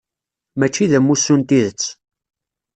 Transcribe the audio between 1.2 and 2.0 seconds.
n tidet.